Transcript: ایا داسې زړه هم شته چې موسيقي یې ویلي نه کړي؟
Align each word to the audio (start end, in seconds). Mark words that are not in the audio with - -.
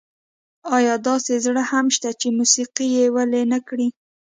ایا 0.75 0.95
داسې 1.07 1.33
زړه 1.45 1.63
هم 1.71 1.85
شته 1.95 2.09
چې 2.19 2.27
موسيقي 2.37 2.87
یې 2.95 3.05
ویلي 3.15 3.43
نه 3.53 3.59
کړي؟ 3.67 3.87